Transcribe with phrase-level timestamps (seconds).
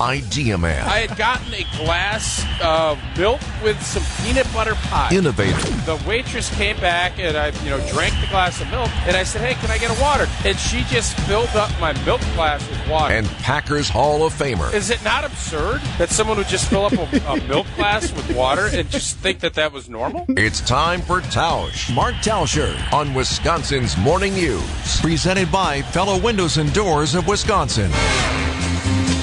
[0.00, 0.86] Idea Man.
[0.86, 5.10] I had gotten a glass of milk with some peanut butter pie.
[5.12, 5.56] Innovator.
[5.84, 9.22] The waitress came back and I, you know, drank the glass of milk and I
[9.22, 12.66] said, "Hey, can I get a water?" And she just filled up my milk glass
[12.68, 13.14] with water.
[13.14, 14.72] And Packers Hall of Famer.
[14.74, 18.34] Is it not absurd that someone would just fill up a, a milk glass with
[18.34, 20.26] water and just think that that was normal?
[20.30, 21.94] It's time for Tausch.
[21.94, 25.00] Mark Tauscher on Wisconsin's Morning News.
[25.00, 27.90] Presented by Pella Windows and Doors of Wisconsin.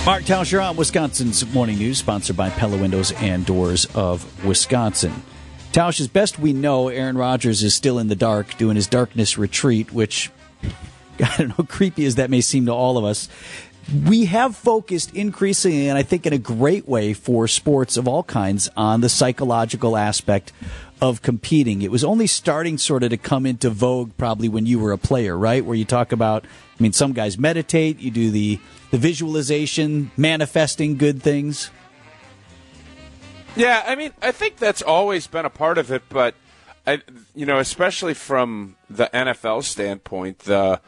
[0.06, 5.24] Mark Tauscher on Wisconsin's Morning News, sponsored by Pella Windows and Doors of Wisconsin.
[5.72, 9.38] Tausch, as best we know, Aaron Rodgers is still in the dark doing his darkness
[9.38, 10.30] retreat, which,
[11.22, 13.30] I don't know, creepy as that may seem to all of us.
[14.06, 18.24] We have focused increasingly, and I think in a great way for sports of all
[18.24, 20.54] kinds, on the psychological aspect
[21.02, 21.82] of competing.
[21.82, 24.98] It was only starting sort of to come into vogue probably when you were a
[24.98, 25.64] player, right?
[25.64, 28.58] Where you talk about, I mean, some guys meditate, you do the,
[28.92, 31.72] the visualization, manifesting good things.
[33.58, 36.36] Yeah, I mean, I think that's always been a part of it, but
[36.88, 37.02] I,
[37.36, 40.80] you know, especially from the NFL standpoint, the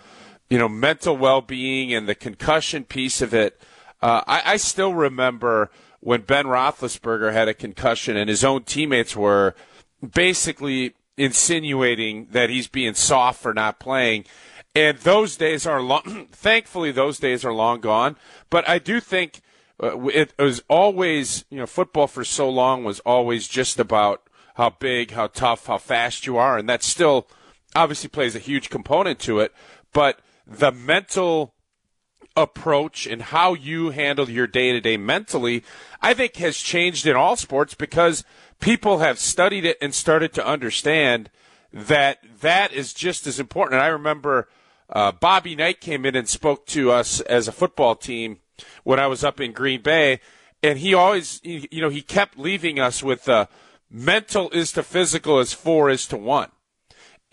[0.55, 3.59] you know mental well-being and the concussion piece of it.
[4.01, 9.17] Uh, I, I still remember when Ben Roethlisberger had a concussion and his own teammates
[9.17, 9.53] were
[10.13, 14.23] basically insinuating that he's being soft for not playing.
[14.73, 16.27] And those days are long.
[16.31, 18.15] thankfully, those days are long gone.
[18.49, 19.41] But I do think
[19.83, 24.21] uh, it was always, you know, football for so long was always just about
[24.53, 27.27] how big, how tough, how fast you are, and that still
[27.75, 29.53] obviously plays a huge component to it.
[29.91, 31.53] But the mental
[32.35, 35.63] approach and how you handle your day to day mentally,
[36.01, 38.23] I think has changed in all sports because
[38.59, 41.29] people have studied it and started to understand
[41.71, 43.75] that that is just as important.
[43.75, 44.47] And I remember
[44.89, 48.39] uh, Bobby Knight came in and spoke to us as a football team
[48.83, 50.19] when I was up in Green Bay,
[50.63, 53.47] and he always, you know, he kept leaving us with uh,
[53.89, 56.49] mental is to physical as four is to one.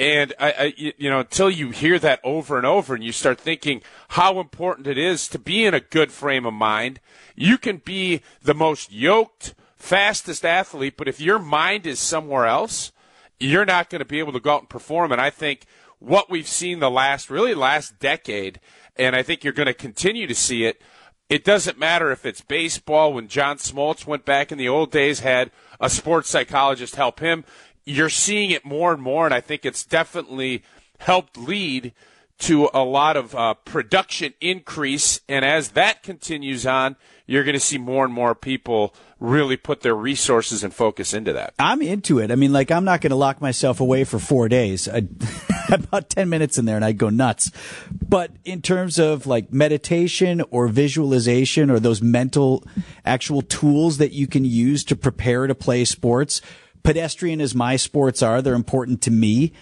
[0.02, 3.40] And I, I, you know, until you hear that over and over, and you start
[3.40, 6.98] thinking how important it is to be in a good frame of mind,
[7.36, 12.90] you can be the most yoked, fastest athlete, but if your mind is somewhere else,
[13.38, 15.12] you're not going to be able to go out and perform.
[15.12, 15.66] And I think
[16.00, 18.58] what we've seen the last, really last decade,
[18.96, 20.82] and I think you're going to continue to see it.
[21.28, 23.12] It doesn't matter if it's baseball.
[23.12, 27.44] When John Smoltz went back in the old days, had a sports psychologist help him.
[27.84, 30.62] You're seeing it more and more, and I think it's definitely
[30.98, 31.92] helped lead
[32.38, 35.20] to a lot of uh, production increase.
[35.28, 39.82] And as that continues on, you're going to see more and more people really put
[39.82, 41.54] their resources and focus into that.
[41.60, 42.32] I'm into it.
[42.32, 44.88] I mean, like, I'm not going to lock myself away for four days.
[44.88, 45.06] I,
[45.70, 47.52] about 10 minutes in there and I'd go nuts.
[47.90, 52.64] But in terms of like meditation or visualization or those mental
[53.04, 56.42] actual tools that you can use to prepare to play sports,
[56.82, 59.52] pedestrian as my sports are, they're important to me.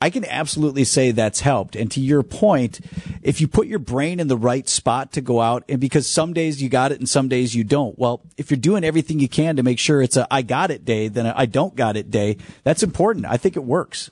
[0.00, 1.74] I can absolutely say that's helped.
[1.74, 2.80] And to your point,
[3.20, 6.32] if you put your brain in the right spot to go out, and because some
[6.32, 9.28] days you got it and some days you don't, well, if you're doing everything you
[9.28, 12.12] can to make sure it's a I got it day, then I don't got it
[12.12, 13.26] day, that's important.
[13.26, 14.10] I think it works.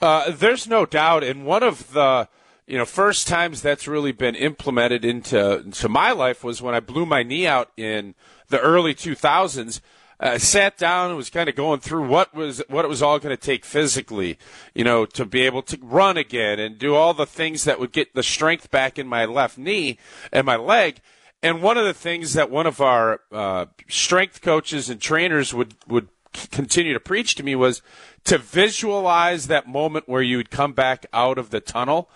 [0.00, 1.24] Uh, there's no doubt.
[1.24, 2.28] And one of the
[2.68, 6.80] you know first times that's really been implemented into into my life was when I
[6.80, 8.14] blew my knee out in
[8.48, 9.80] the early 2000s
[10.18, 13.18] uh, sat down and was kind of going through what was what it was all
[13.18, 14.38] going to take physically,
[14.74, 17.92] you know, to be able to run again and do all the things that would
[17.92, 19.98] get the strength back in my left knee
[20.32, 21.00] and my leg.
[21.42, 25.74] And one of the things that one of our uh, strength coaches and trainers would
[25.86, 26.08] would
[26.50, 27.82] continue to preach to me was
[28.24, 32.08] to visualize that moment where you would come back out of the tunnel.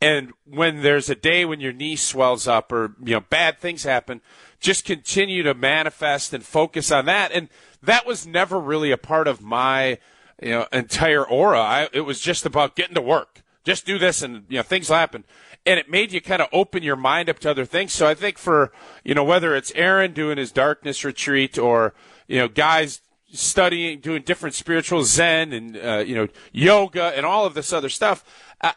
[0.00, 3.82] And when there's a day when your knee swells up or you know bad things
[3.82, 4.20] happen,
[4.60, 7.32] just continue to manifest and focus on that.
[7.32, 7.48] And
[7.82, 9.98] that was never really a part of my,
[10.42, 11.60] you know, entire aura.
[11.60, 13.42] I, it was just about getting to work.
[13.64, 15.24] Just do this and, you know, things will happen.
[15.66, 17.92] And it made you kind of open your mind up to other things.
[17.92, 18.72] So I think for,
[19.04, 21.92] you know, whether it's Aaron doing his darkness retreat or,
[22.26, 27.46] you know, guys studying, doing different spiritual Zen and, uh, you know, yoga and all
[27.46, 28.24] of this other stuff,
[28.60, 28.72] uh,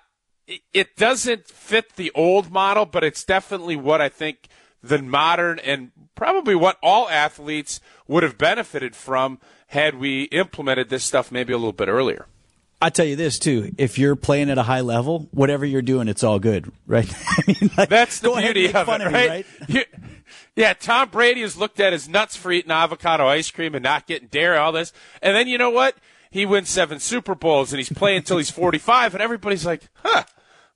[0.74, 4.48] it doesn't fit the old model, but it's definitely what I think–
[4.84, 11.04] the modern and probably what all athletes would have benefited from had we implemented this
[11.04, 12.28] stuff maybe a little bit earlier.
[12.84, 16.08] I tell you this too: if you're playing at a high level, whatever you're doing,
[16.08, 17.08] it's all good, right?
[17.28, 19.00] I mean, like, That's the beauty of it, right?
[19.00, 19.46] Me, right?
[19.68, 19.84] You,
[20.56, 24.08] yeah, Tom Brady has looked at his nuts for eating avocado ice cream and not
[24.08, 25.96] getting dairy, all this, and then you know what?
[26.30, 30.24] He wins seven Super Bowls and he's playing until he's 45, and everybody's like, "Huh."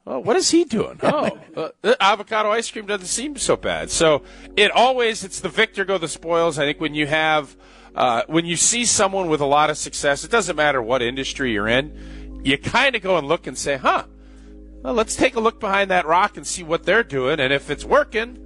[0.08, 1.00] Oh, what is he doing?
[1.02, 3.90] Oh, uh, avocado ice cream doesn't seem so bad.
[3.90, 4.22] So
[4.56, 6.60] it always it's the victor go the spoils.
[6.60, 7.56] I think when you have
[7.96, 11.54] uh, when you see someone with a lot of success, it doesn't matter what industry
[11.54, 14.04] you're in, you kind of go and look and say, huh.
[14.84, 17.72] Well, let's take a look behind that rock and see what they're doing, and if
[17.72, 18.45] it's working,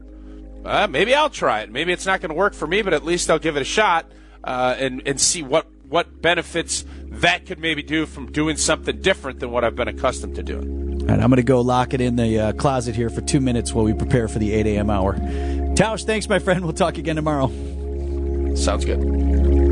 [0.65, 1.71] uh, maybe I'll try it.
[1.71, 3.65] Maybe it's not going to work for me, but at least I'll give it a
[3.65, 4.11] shot
[4.43, 9.39] uh, and and see what what benefits that could maybe do from doing something different
[9.39, 11.01] than what I've been accustomed to doing.
[11.01, 13.39] All right, I'm going to go lock it in the uh, closet here for two
[13.39, 14.89] minutes while we prepare for the 8 a.m.
[14.91, 15.15] hour.
[15.73, 16.63] Tausch, thanks, my friend.
[16.63, 17.47] We'll talk again tomorrow.
[18.55, 19.68] Sounds good.